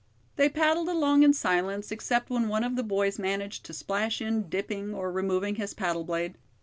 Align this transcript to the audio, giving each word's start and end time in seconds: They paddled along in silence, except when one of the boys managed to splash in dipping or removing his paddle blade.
They 0.35 0.49
paddled 0.49 0.89
along 0.89 1.21
in 1.21 1.31
silence, 1.31 1.91
except 1.91 2.31
when 2.31 2.47
one 2.47 2.63
of 2.63 2.75
the 2.75 2.81
boys 2.81 3.19
managed 3.19 3.65
to 3.65 3.73
splash 3.75 4.19
in 4.19 4.49
dipping 4.49 4.95
or 4.95 5.11
removing 5.11 5.57
his 5.57 5.75
paddle 5.75 6.05
blade. 6.05 6.39